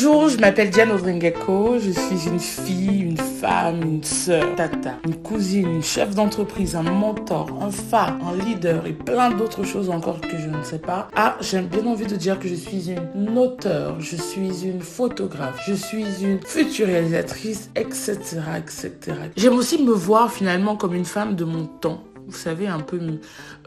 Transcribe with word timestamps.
Bonjour, 0.00 0.28
je 0.28 0.38
m'appelle 0.38 0.70
Diane 0.70 0.92
Odringeko, 0.92 1.80
je 1.80 1.90
suis 1.90 2.28
une 2.28 2.38
fille, 2.38 3.00
une 3.00 3.16
femme, 3.16 3.82
une 3.82 4.04
sœur, 4.04 4.54
tata, 4.54 4.94
une 5.04 5.16
cousine, 5.16 5.68
une 5.68 5.82
chef 5.82 6.14
d'entreprise, 6.14 6.76
un 6.76 6.84
mentor, 6.84 7.48
un 7.60 7.72
phare, 7.72 8.16
un 8.24 8.36
leader 8.44 8.86
et 8.86 8.92
plein 8.92 9.30
d'autres 9.30 9.64
choses 9.64 9.90
encore 9.90 10.20
que 10.20 10.38
je 10.38 10.46
ne 10.56 10.62
sais 10.62 10.78
pas. 10.78 11.08
Ah, 11.16 11.36
j'ai 11.40 11.60
bien 11.62 11.84
envie 11.84 12.06
de 12.06 12.14
dire 12.14 12.38
que 12.38 12.46
je 12.46 12.54
suis 12.54 12.92
une 12.92 13.36
auteure, 13.36 14.00
je 14.00 14.14
suis 14.14 14.64
une 14.64 14.82
photographe, 14.82 15.60
je 15.66 15.74
suis 15.74 16.22
une 16.22 16.38
future 16.46 16.86
réalisatrice, 16.86 17.68
etc., 17.74 18.14
etc. 18.56 18.92
J'aime 19.36 19.54
aussi 19.54 19.82
me 19.82 19.90
voir 19.90 20.30
finalement 20.30 20.76
comme 20.76 20.94
une 20.94 21.06
femme 21.06 21.34
de 21.34 21.42
mon 21.42 21.66
temps 21.66 22.04
vous 22.28 22.36
savez, 22.36 22.66
un 22.66 22.80
peu 22.80 23.00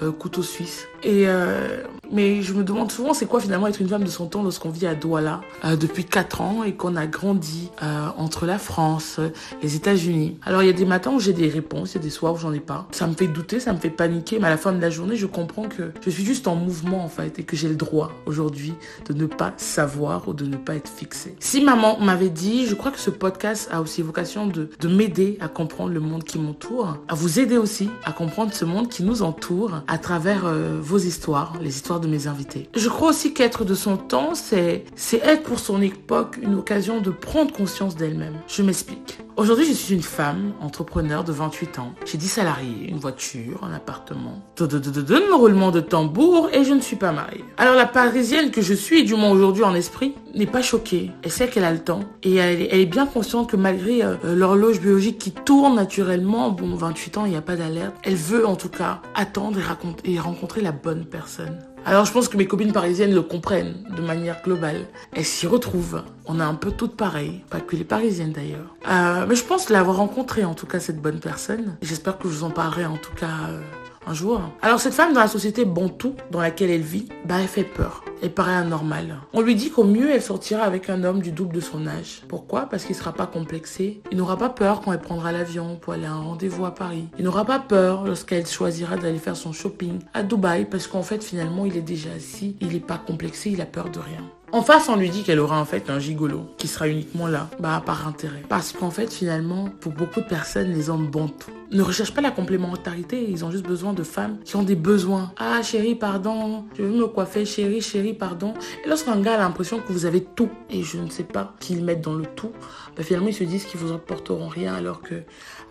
euh, 0.03 0.11
couteau 0.11 0.43
suisse. 0.43 0.87
Et 1.03 1.23
euh, 1.25 1.83
mais 2.11 2.41
je 2.41 2.53
me 2.53 2.63
demande 2.63 2.91
souvent 2.91 3.13
c'est 3.13 3.25
quoi 3.25 3.39
finalement 3.39 3.67
être 3.67 3.81
une 3.81 3.89
femme 3.89 4.03
de 4.03 4.09
son 4.09 4.27
temps 4.27 4.43
lorsqu'on 4.43 4.69
vit 4.69 4.87
à 4.87 4.95
Douala 4.95 5.41
euh, 5.65 5.75
depuis 5.75 6.05
4 6.05 6.41
ans 6.41 6.63
et 6.63 6.73
qu'on 6.73 6.95
a 6.95 7.07
grandi 7.07 7.69
entre 8.17 8.45
la 8.45 8.59
France, 8.59 9.19
les 9.63 9.75
États-Unis. 9.75 10.37
Alors 10.43 10.61
il 10.63 10.67
y 10.67 10.69
a 10.69 10.73
des 10.73 10.85
matins 10.85 11.11
où 11.11 11.19
j'ai 11.19 11.33
des 11.33 11.49
réponses, 11.49 11.93
il 11.93 11.97
y 11.97 11.99
a 11.99 12.03
des 12.03 12.09
soirs 12.09 12.33
où 12.33 12.37
j'en 12.37 12.53
ai 12.53 12.59
pas. 12.59 12.87
Ça 12.91 13.07
me 13.07 13.13
fait 13.13 13.27
douter, 13.27 13.59
ça 13.59 13.73
me 13.73 13.79
fait 13.79 13.89
paniquer, 13.89 14.39
mais 14.39 14.47
à 14.47 14.49
la 14.49 14.57
fin 14.57 14.71
de 14.71 14.79
la 14.79 14.89
journée, 14.89 15.15
je 15.15 15.25
comprends 15.25 15.67
que 15.67 15.91
je 16.05 16.09
suis 16.09 16.25
juste 16.25 16.47
en 16.47 16.55
mouvement 16.55 17.03
en 17.03 17.07
fait 17.07 17.39
et 17.39 17.43
que 17.43 17.55
j'ai 17.55 17.69
le 17.69 17.75
droit 17.75 18.11
aujourd'hui 18.25 18.73
de 19.07 19.13
ne 19.13 19.25
pas 19.25 19.53
savoir 19.57 20.27
ou 20.27 20.33
de 20.33 20.45
ne 20.45 20.57
pas 20.57 20.75
être 20.75 20.89
fixée. 20.89 21.35
Si 21.39 21.61
maman 21.61 21.99
m'avait 21.99 22.29
dit, 22.29 22.65
je 22.67 22.75
crois 22.75 22.91
que 22.91 22.99
ce 22.99 23.09
podcast 23.09 23.69
a 23.71 23.81
aussi 23.81 24.01
vocation 24.01 24.47
de, 24.47 24.69
de 24.79 24.87
m'aider 24.87 25.37
à 25.39 25.47
comprendre 25.47 25.93
le 25.93 25.99
monde 25.99 26.23
qui 26.23 26.39
m'entoure, 26.39 26.97
à 27.07 27.15
vous 27.15 27.39
aider 27.39 27.57
aussi 27.57 27.89
à 28.03 28.11
comprendre 28.11 28.53
ce 28.53 28.65
monde 28.65 28.89
qui 28.89 29.03
nous 29.03 29.21
entoure 29.21 29.81
à 29.87 29.97
travers 29.97 30.45
euh, 30.45 30.79
vos 30.81 30.97
histoires, 30.97 31.53
les 31.61 31.69
histoires 31.75 31.99
de 32.01 32.07
mes 32.07 32.27
invités. 32.27 32.69
Je 32.75 32.89
crois 32.89 33.09
aussi 33.09 33.33
qu'être 33.33 33.63
de 33.63 33.73
son 33.73 33.97
temps, 33.97 34.33
c'est 34.35 34.83
être 35.13 35.43
pour 35.43 35.59
son 35.59 35.81
époque 35.81 36.37
une 36.41 36.55
occasion 36.55 36.99
de 36.99 37.11
prendre 37.11 37.53
conscience 37.53 37.95
d'elle-même. 37.95 38.35
Je 38.47 38.63
m'explique. 38.63 39.19
Aujourd'hui, 39.37 39.65
je 39.65 39.71
suis 39.71 39.95
une 39.95 40.03
femme 40.03 40.53
entrepreneur 40.59 41.23
de 41.23 41.31
28 41.31 41.79
ans. 41.79 41.93
J'ai 42.05 42.17
10 42.17 42.27
salariés, 42.27 42.89
une 42.89 42.99
voiture, 42.99 43.63
un 43.63 43.73
appartement, 43.73 44.43
un 44.59 45.35
roulement 45.35 45.71
de 45.71 45.79
tambour 45.79 46.49
et 46.53 46.63
je 46.63 46.73
ne 46.73 46.81
suis 46.81 46.95
pas 46.95 47.11
mariée. 47.11 47.43
Alors 47.57 47.75
la 47.75 47.85
parisienne 47.85 48.51
que 48.51 48.61
je 48.61 48.73
suis, 48.73 49.03
du 49.03 49.15
moins 49.15 49.31
aujourd'hui 49.31 49.63
en 49.63 49.73
esprit, 49.73 50.13
n'est 50.35 50.45
pas 50.45 50.61
choquée. 50.61 51.11
Elle 51.23 51.31
sait 51.31 51.47
qu'elle 51.47 51.63
a 51.63 51.71
le 51.71 51.79
temps 51.79 52.01
et 52.23 52.35
elle 52.35 52.61
est, 52.61 52.85
bien 52.85 53.05
consciente 53.05 53.49
que 53.49 53.55
malgré 53.55 54.03
euh, 54.03 54.15
l'horloge 54.23 54.81
biologique 54.81 55.17
qui 55.17 55.31
tourne 55.31 55.75
naturellement, 55.75 56.49
bon 56.49 56.75
28 56.75 57.17
ans, 57.17 57.25
il 57.25 57.31
n'y 57.31 57.37
a 57.37 57.41
pas 57.41 57.55
d'alerte, 57.55 57.95
elle 58.03 58.15
veut 58.15 58.45
en 58.45 58.55
tout 58.55 58.69
cas 58.69 59.01
attendre 59.15 59.57
et, 60.05 60.13
et 60.13 60.19
rencontrer 60.19 60.61
la 60.61 60.71
bonne 60.71 61.05
personne. 61.05 61.57
Alors 61.85 62.05
je 62.05 62.11
pense 62.11 62.29
que 62.29 62.37
mes 62.37 62.45
copines 62.45 62.73
parisiennes 62.73 63.13
le 63.13 63.21
comprennent 63.23 63.83
de 63.95 64.01
manière 64.01 64.41
globale. 64.43 64.85
Elles 65.13 65.25
s'y 65.25 65.47
retrouvent. 65.47 66.03
On 66.25 66.39
a 66.39 66.45
un 66.45 66.53
peu 66.53 66.71
toutes 66.71 66.95
pareilles, 66.95 67.41
pas 67.49 67.59
que 67.59 67.75
les 67.75 67.83
parisiennes 67.83 68.31
d'ailleurs. 68.31 68.75
Euh, 68.89 69.25
mais 69.27 69.35
je 69.35 69.43
pense 69.43 69.69
l'avoir 69.69 69.97
rencontré 69.97 70.45
en 70.45 70.53
tout 70.53 70.67
cas 70.67 70.79
cette 70.79 71.01
bonne 71.01 71.19
personne. 71.19 71.75
J'espère 71.81 72.17
que 72.17 72.27
je 72.27 72.33
vous 72.33 72.43
en 72.43 72.51
parlerai 72.51 72.85
en 72.85 72.97
tout 72.97 73.13
cas 73.15 73.49
euh, 73.49 73.61
un 74.05 74.13
jour. 74.13 74.41
Alors 74.61 74.79
cette 74.79 74.93
femme 74.93 75.13
dans 75.13 75.19
la 75.19 75.27
société 75.27 75.65
bantou 75.65 76.15
dans 76.31 76.41
laquelle 76.41 76.69
elle 76.69 76.81
vit, 76.81 77.07
bah 77.25 77.35
elle 77.39 77.47
fait 77.47 77.63
peur. 77.63 78.03
Elle 78.23 78.33
paraît 78.33 78.53
anormale. 78.53 79.17
On 79.33 79.41
lui 79.41 79.55
dit 79.55 79.71
qu'au 79.71 79.83
mieux 79.83 80.11
elle 80.11 80.21
sortira 80.21 80.63
avec 80.63 80.89
un 80.89 81.03
homme 81.03 81.21
du 81.21 81.31
double 81.31 81.55
de 81.55 81.59
son 81.59 81.87
âge. 81.87 82.23
Pourquoi? 82.27 82.61
Parce 82.67 82.85
qu'il 82.85 82.95
sera 82.95 83.13
pas 83.13 83.25
complexé. 83.25 84.01
Il 84.11 84.17
n'aura 84.17 84.37
pas 84.37 84.49
peur 84.49 84.81
quand 84.81 84.93
elle 84.93 84.99
prendra 84.99 85.31
l'avion 85.31 85.77
pour 85.77 85.93
aller 85.93 86.05
à 86.05 86.13
un 86.13 86.21
rendez-vous 86.21 86.65
à 86.65 86.73
Paris. 86.73 87.07
Il 87.17 87.25
n'aura 87.25 87.45
pas 87.45 87.59
peur 87.59 88.05
lorsqu'elle 88.05 88.45
choisira 88.45 88.97
d'aller 88.97 89.19
faire 89.19 89.35
son 89.35 89.53
shopping 89.53 89.99
à 90.13 90.23
Dubaï 90.23 90.65
parce 90.65 90.87
qu'en 90.87 91.03
fait 91.03 91.23
finalement 91.23 91.65
il 91.65 91.77
est 91.77 91.81
déjà 91.81 92.11
assis, 92.15 92.55
il 92.61 92.69
n'est 92.69 92.79
pas 92.79 92.97
complexé, 92.97 93.49
il 93.51 93.61
a 93.61 93.65
peur 93.65 93.89
de 93.89 93.99
rien. 93.99 94.23
En 94.53 94.61
face, 94.63 94.89
on 94.89 94.97
lui 94.97 95.09
dit 95.09 95.23
qu'elle 95.23 95.39
aura 95.39 95.61
en 95.61 95.65
fait 95.65 95.89
un 95.89 95.97
gigolo 95.97 96.45
qui 96.57 96.67
sera 96.67 96.89
uniquement 96.89 97.27
là, 97.27 97.49
bah 97.61 97.81
par 97.85 98.05
intérêt. 98.05 98.43
Parce 98.49 98.73
qu'en 98.73 98.91
fait, 98.91 99.11
finalement, 99.11 99.69
pour 99.79 99.93
beaucoup 99.93 100.19
de 100.19 100.25
personnes, 100.25 100.73
les 100.73 100.89
hommes 100.89 101.09
tout 101.09 101.51
ne 101.71 101.81
recherchent 101.81 102.13
pas 102.13 102.19
la 102.19 102.31
complémentarité, 102.31 103.29
ils 103.29 103.45
ont 103.45 103.51
juste 103.51 103.65
besoin 103.65 103.93
de 103.93 104.03
femmes 104.03 104.39
qui 104.43 104.57
ont 104.57 104.63
des 104.63 104.75
besoins. 104.75 105.31
Ah 105.37 105.61
chérie, 105.63 105.95
pardon, 105.95 106.65
je 106.77 106.83
veux 106.83 106.89
me 106.89 107.07
coiffer, 107.07 107.45
chérie, 107.45 107.79
chérie, 107.79 108.13
pardon. 108.13 108.53
Et 108.83 108.89
lorsqu'un 108.89 109.21
gars 109.21 109.35
a 109.35 109.37
l'impression 109.37 109.79
que 109.79 109.93
vous 109.93 110.05
avez 110.05 110.21
tout 110.21 110.49
et 110.69 110.83
je 110.83 110.97
ne 110.97 111.09
sais 111.09 111.23
pas 111.23 111.53
qu'ils 111.61 111.85
mettent 111.85 112.01
dans 112.01 112.15
le 112.15 112.25
tout, 112.25 112.51
bah, 112.97 113.03
finalement 113.03 113.29
ils 113.29 113.33
se 113.33 113.45
disent 113.45 113.63
qu'ils 113.63 113.79
vous 113.79 113.93
apporteront 113.93 114.49
rien 114.49 114.73
alors 114.73 115.01
que 115.01 115.23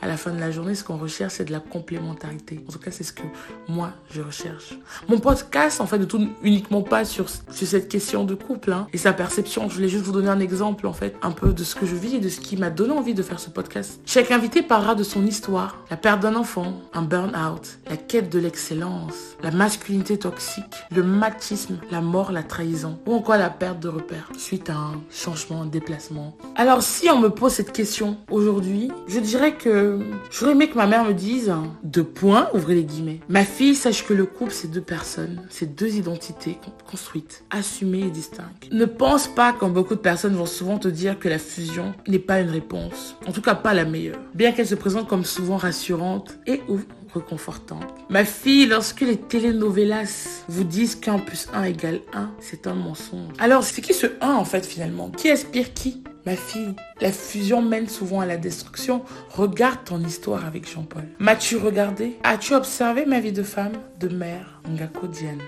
à 0.02 0.06
la 0.06 0.16
fin 0.16 0.30
de 0.30 0.41
la 0.41 0.50
journée, 0.50 0.74
ce 0.74 0.82
qu'on 0.82 0.97
recherche, 0.97 1.34
c'est 1.34 1.44
de 1.44 1.52
la 1.52 1.60
complémentarité. 1.60 2.64
En 2.66 2.72
tout 2.72 2.78
cas, 2.78 2.91
c'est 2.91 3.04
ce 3.04 3.12
que 3.12 3.22
moi, 3.68 3.92
je 4.10 4.22
recherche. 4.22 4.78
Mon 5.08 5.18
podcast, 5.18 5.80
en 5.80 5.86
fait, 5.86 5.98
ne 5.98 6.06
tourne 6.06 6.30
uniquement 6.42 6.80
pas 6.80 7.04
sur 7.04 7.28
cette 7.28 7.88
question 7.88 8.24
de 8.24 8.34
couple 8.34 8.69
et 8.92 8.98
sa 8.98 9.12
perception. 9.12 9.69
Je 9.69 9.75
voulais 9.75 9.88
juste 9.88 10.04
vous 10.04 10.12
donner 10.12 10.28
un 10.28 10.41
exemple, 10.41 10.86
en 10.86 10.92
fait, 10.92 11.16
un 11.22 11.31
peu 11.31 11.53
de 11.53 11.64
ce 11.64 11.75
que 11.75 11.86
je 11.86 11.94
vis 11.94 12.16
et 12.16 12.20
de 12.20 12.28
ce 12.28 12.41
qui 12.41 12.56
m'a 12.56 12.70
donné 12.70 12.92
envie 12.92 13.14
de 13.14 13.22
faire 13.22 13.41
ce 13.41 13.50
podcast. 13.50 14.00
Chaque 14.06 14.31
invité 14.31 14.62
parlera 14.62 14.94
de 14.94 15.03
son 15.03 15.26
histoire, 15.26 15.84
la 15.91 15.97
perte 15.97 16.20
d'un 16.20 16.34
enfant, 16.36 16.80
un 16.92 17.03
burn-out, 17.03 17.78
la 17.88 17.97
quête 17.97 18.30
de 18.30 18.38
l'excellence, 18.38 19.36
la 19.42 19.50
masculinité 19.50 20.19
toxique, 20.19 20.64
le 20.94 21.03
machisme, 21.03 21.78
la 21.91 22.00
mort, 22.00 22.32
la 22.32 22.42
trahison 22.42 22.98
ou 23.06 23.14
encore 23.14 23.36
la 23.36 23.50
perte 23.50 23.80
de 23.80 23.88
repères 23.88 24.30
suite 24.36 24.70
à 24.70 24.75
un 24.75 25.00
changement, 25.10 25.62
un 25.62 25.66
déplacement. 25.66 26.36
Alors, 26.56 26.82
si 26.82 27.09
on 27.10 27.19
me 27.19 27.28
pose 27.28 27.53
cette 27.53 27.72
question 27.72 28.19
aujourd'hui, 28.30 28.91
je 29.09 29.20
dirais 29.20 29.54
que 29.54 29.98
j'aurais 30.30 30.53
aimé 30.53 30.69
que 30.69 30.76
ma 30.76 30.86
mère 30.86 31.04
me 31.04 31.14
dise, 31.14 31.53
deux 31.82 32.04
points, 32.04 32.48
ouvrez 32.54 32.75
les 32.75 32.84
guillemets. 32.84 33.20
Ma 33.28 33.44
fille, 33.44 33.75
sache 33.75 34.06
que 34.06 34.14
le 34.14 34.26
couple, 34.26 34.53
c'est 34.53 34.70
deux 34.70 34.80
personnes, 34.80 35.42
c'est 35.50 35.75
deux 35.75 35.97
identités 35.97 36.59
construites, 36.88 37.44
assumées 37.50 38.00
et 38.00 38.10
distinctes. 38.10 38.59
Ne 38.72 38.84
pense 38.84 39.26
pas, 39.26 39.53
quand 39.53 39.69
beaucoup 39.69 39.94
de 39.94 40.00
personnes 40.00 40.34
vont 40.34 40.47
souvent 40.47 40.78
te 40.78 40.87
dire 40.87 41.19
que 41.19 41.28
la 41.28 41.38
fusion 41.38 41.93
n'est 42.06 42.19
pas 42.19 42.41
une 42.41 42.50
réponse. 42.50 43.16
En 43.26 43.32
tout 43.32 43.43
cas, 43.43 43.54
pas 43.54 43.75
la 43.75 43.84
meilleure. 43.84 44.21
Bien 44.34 44.53
qu'elle 44.53 44.66
se 44.66 44.75
présente 44.76 45.09
comme 45.09 45.25
souvent 45.25 45.56
rassurante 45.56 46.38
et 46.47 46.60
ou 46.69 46.78
reconfortante. 47.12 47.93
Ma 48.09 48.25
fille, 48.25 48.66
lorsque 48.66 49.00
les 49.00 49.16
telenovelas 49.16 50.44
vous 50.48 50.65
disent 50.65 50.94
qu'un 50.94 51.19
plus 51.19 51.48
1 51.53 51.65
égale 51.65 52.00
1, 52.12 52.31
c'est 52.38 52.66
un 52.66 52.75
mensonge. 52.75 53.32
Alors, 53.38 53.65
c'est 53.65 53.81
qui 53.81 53.94
ce 53.94 54.06
1 54.21 54.34
en 54.34 54.44
fait 54.44 54.65
finalement? 54.65 55.10
Qui 55.10 55.31
aspire 55.31 55.75
qui? 55.75 56.04
Ma 56.26 56.36
fille, 56.36 56.75
la 57.00 57.12
fusion 57.12 57.62
mène 57.62 57.88
souvent 57.88 58.20
à 58.20 58.26
la 58.26 58.36
destruction. 58.36 59.03
Regarde 59.31 59.84
ton 59.86 60.00
histoire 60.04 60.44
avec 60.44 60.70
Jean-Paul. 60.70 61.04
M'as-tu 61.19 61.56
regardé? 61.56 62.19
As-tu 62.25 62.54
observé 62.54 63.06
ma 63.06 63.20
vie 63.20 63.32
de 63.32 63.42
femme, 63.42 63.72
de 63.98 64.08
mère 64.08 64.60
Ngako 64.69 65.06
Diane 65.06 65.41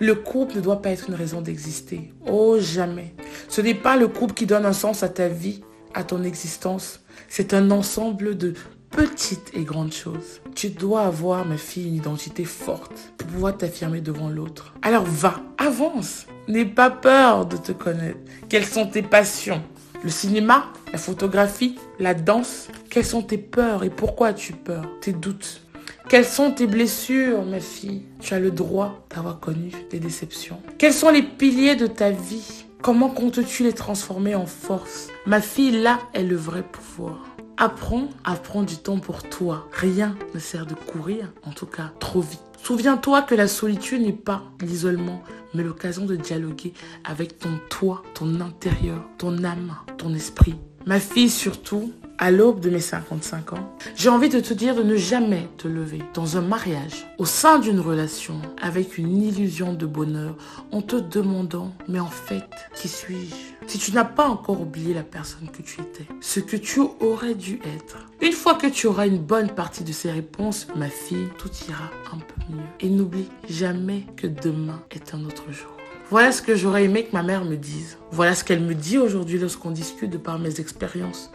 Le 0.00 0.14
couple 0.14 0.56
ne 0.56 0.60
doit 0.62 0.80
pas 0.80 0.90
être 0.90 1.08
une 1.08 1.14
raison 1.14 1.42
d'exister. 1.42 2.12
Oh, 2.26 2.56
jamais. 2.58 3.14
Ce 3.48 3.60
n'est 3.60 3.74
pas 3.74 3.96
le 3.96 4.08
couple 4.08 4.32
qui 4.32 4.46
donne 4.46 4.64
un 4.64 4.72
sens 4.72 5.02
à 5.02 5.10
ta 5.10 5.28
vie, 5.28 5.62
à 5.92 6.02
ton 6.02 6.22
existence. 6.24 7.00
C'est 7.28 7.52
un 7.52 7.70
ensemble 7.70 8.38
de 8.38 8.54
petites 8.90 9.50
et 9.54 9.64
grandes 9.64 9.92
choses. 9.92 10.40
Tu 10.54 10.70
dois 10.70 11.02
avoir, 11.02 11.44
ma 11.44 11.56
fille, 11.56 11.88
une 11.88 11.96
identité 11.96 12.44
forte 12.44 13.12
pour 13.18 13.28
pouvoir 13.28 13.56
t'affirmer 13.56 14.00
devant 14.00 14.30
l'autre. 14.30 14.74
Alors 14.82 15.04
va, 15.04 15.42
avance. 15.58 16.26
N'aie 16.46 16.64
pas 16.64 16.90
peur 16.90 17.46
de 17.46 17.56
te 17.56 17.72
connaître. 17.72 18.18
Quelles 18.48 18.66
sont 18.66 18.86
tes 18.86 19.02
passions? 19.02 19.62
Le 20.04 20.10
cinéma, 20.10 20.66
la 20.92 20.98
photographie, 20.98 21.76
la 21.98 22.12
danse. 22.12 22.68
Quelles 22.90 23.06
sont 23.06 23.22
tes 23.22 23.38
peurs 23.38 23.84
et 23.84 23.90
pourquoi 23.90 24.28
as-tu 24.28 24.52
peur 24.52 24.84
Tes 25.00 25.12
doutes? 25.12 25.62
Quelles 26.10 26.26
sont 26.26 26.50
tes 26.50 26.66
blessures, 26.66 27.44
ma 27.44 27.58
fille? 27.58 28.02
Tu 28.20 28.34
as 28.34 28.38
le 28.38 28.50
droit 28.50 29.06
d'avoir 29.14 29.40
connu 29.40 29.72
des 29.90 29.98
déceptions. 29.98 30.60
Quels 30.76 30.92
sont 30.92 31.10
les 31.10 31.22
piliers 31.22 31.74
de 31.74 31.86
ta 31.86 32.10
vie? 32.10 32.66
Comment 32.82 33.08
comptes-tu 33.08 33.62
les 33.62 33.72
transformer 33.72 34.34
en 34.34 34.44
force? 34.44 35.08
Ma 35.24 35.40
fille, 35.40 35.82
là 35.82 35.98
est 36.12 36.22
le 36.22 36.36
vrai 36.36 36.62
pouvoir. 36.62 37.24
Apprends 37.56 38.08
à 38.24 38.34
prendre 38.34 38.66
du 38.66 38.76
temps 38.76 38.98
pour 38.98 39.22
toi. 39.22 39.66
Rien 39.72 40.16
ne 40.34 40.38
sert 40.38 40.66
de 40.66 40.74
courir, 40.74 41.32
en 41.44 41.52
tout 41.52 41.66
cas 41.66 41.92
trop 41.98 42.20
vite. 42.20 42.40
Souviens-toi 42.64 43.20
que 43.20 43.34
la 43.34 43.46
solitude 43.46 44.00
n'est 44.00 44.12
pas 44.12 44.42
l'isolement, 44.62 45.22
mais 45.52 45.62
l'occasion 45.62 46.06
de 46.06 46.16
dialoguer 46.16 46.72
avec 47.04 47.38
ton 47.38 47.60
toi, 47.68 48.02
ton 48.14 48.40
intérieur, 48.40 49.04
ton 49.18 49.44
âme, 49.44 49.76
ton 49.98 50.14
esprit. 50.14 50.54
Ma 50.86 50.98
fille 50.98 51.28
surtout, 51.28 51.92
à 52.18 52.30
l'aube 52.30 52.60
de 52.60 52.70
mes 52.70 52.80
55 52.80 53.52
ans, 53.54 53.76
j'ai 53.96 54.08
envie 54.08 54.28
de 54.28 54.40
te 54.40 54.54
dire 54.54 54.74
de 54.74 54.82
ne 54.82 54.96
jamais 54.96 55.48
te 55.58 55.68
lever 55.68 56.02
dans 56.14 56.36
un 56.36 56.40
mariage, 56.40 57.06
au 57.18 57.24
sein 57.24 57.58
d'une 57.58 57.80
relation, 57.80 58.40
avec 58.60 58.98
une 58.98 59.22
illusion 59.22 59.72
de 59.72 59.86
bonheur, 59.86 60.36
en 60.72 60.82
te 60.82 60.96
demandant, 60.96 61.72
mais 61.88 62.00
en 62.00 62.08
fait, 62.08 62.44
qui 62.74 62.88
suis-je? 62.88 63.34
Si 63.66 63.78
tu 63.78 63.92
n'as 63.92 64.04
pas 64.04 64.28
encore 64.28 64.60
oublié 64.60 64.94
la 64.94 65.02
personne 65.02 65.48
que 65.48 65.62
tu 65.62 65.80
étais, 65.80 66.06
ce 66.20 66.40
que 66.40 66.56
tu 66.56 66.80
aurais 67.00 67.34
dû 67.34 67.60
être. 67.76 68.06
Une 68.20 68.32
fois 68.32 68.54
que 68.54 68.66
tu 68.66 68.86
auras 68.86 69.06
une 69.06 69.18
bonne 69.18 69.50
partie 69.50 69.84
de 69.84 69.92
ces 69.92 70.10
réponses, 70.10 70.66
ma 70.76 70.88
fille, 70.88 71.28
tout 71.38 71.50
ira 71.68 71.90
un 72.12 72.18
peu 72.18 72.54
mieux. 72.54 72.62
Et 72.80 72.88
n'oublie 72.88 73.28
jamais 73.48 74.04
que 74.16 74.26
demain 74.26 74.82
est 74.90 75.14
un 75.14 75.24
autre 75.24 75.50
jour. 75.50 75.70
Voilà 76.10 76.32
ce 76.32 76.42
que 76.42 76.54
j'aurais 76.54 76.84
aimé 76.84 77.06
que 77.06 77.12
ma 77.12 77.22
mère 77.22 77.46
me 77.46 77.56
dise. 77.56 77.96
Voilà 78.10 78.34
ce 78.34 78.44
qu'elle 78.44 78.60
me 78.60 78.74
dit 78.74 78.98
aujourd'hui 78.98 79.38
lorsqu'on 79.38 79.70
discute 79.70 80.10
de 80.10 80.18
par 80.18 80.38
mes 80.38 80.60
expériences 80.60 81.30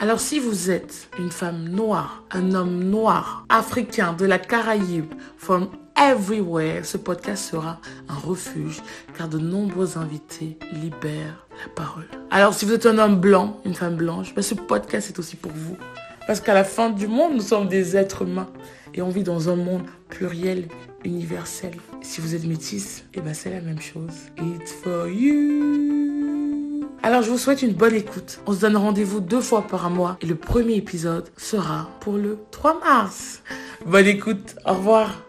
Alors 0.00 0.20
si 0.20 0.38
vous 0.38 0.70
êtes 0.70 1.08
une 1.18 1.30
femme 1.30 1.68
noire, 1.68 2.22
un 2.30 2.54
homme 2.54 2.84
noir, 2.84 3.44
africain, 3.48 4.12
de 4.12 4.24
la 4.24 4.38
Caraïbe, 4.38 5.12
from 5.36 5.68
everywhere, 5.96 6.84
ce 6.84 6.96
podcast 6.96 7.50
sera 7.50 7.80
un 8.08 8.14
refuge 8.14 8.80
car 9.16 9.28
de 9.28 9.38
nombreux 9.38 9.98
invités 9.98 10.58
libèrent 10.72 11.46
la 11.62 11.72
parole. 11.74 12.06
Alors 12.30 12.54
si 12.54 12.64
vous 12.64 12.72
êtes 12.72 12.86
un 12.86 12.98
homme 12.98 13.20
blanc, 13.20 13.60
une 13.64 13.74
femme 13.74 13.96
blanche, 13.96 14.34
ben, 14.34 14.42
ce 14.42 14.54
podcast 14.54 15.10
est 15.10 15.18
aussi 15.18 15.36
pour 15.36 15.52
vous. 15.52 15.76
Parce 16.26 16.40
qu'à 16.40 16.54
la 16.54 16.64
fin 16.64 16.90
du 16.90 17.06
monde, 17.06 17.34
nous 17.34 17.40
sommes 17.40 17.68
des 17.68 17.96
êtres 17.96 18.22
humains 18.22 18.50
et 18.94 19.02
on 19.02 19.08
vit 19.08 19.22
dans 19.22 19.48
un 19.48 19.56
monde 19.56 19.82
pluriel, 20.08 20.68
universel. 21.04 21.74
Si 22.02 22.20
vous 22.20 22.34
êtes 22.34 22.44
métisse, 22.44 23.04
eh 23.14 23.20
ben 23.20 23.34
c'est 23.34 23.50
la 23.50 23.60
même 23.60 23.80
chose. 23.80 24.14
It's 24.38 24.72
for 24.72 25.08
you. 25.08 25.87
Alors 27.08 27.22
je 27.22 27.30
vous 27.30 27.38
souhaite 27.38 27.62
une 27.62 27.72
bonne 27.72 27.94
écoute. 27.94 28.38
On 28.46 28.52
se 28.52 28.60
donne 28.60 28.76
rendez-vous 28.76 29.20
deux 29.20 29.40
fois 29.40 29.66
par 29.66 29.88
mois 29.88 30.18
et 30.20 30.26
le 30.26 30.34
premier 30.34 30.74
épisode 30.74 31.30
sera 31.38 31.88
pour 32.00 32.18
le 32.18 32.36
3 32.50 32.80
mars. 32.80 33.42
Bonne 33.86 34.06
écoute. 34.06 34.56
Au 34.66 34.74
revoir. 34.74 35.27